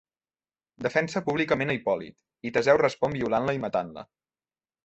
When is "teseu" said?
2.57-2.83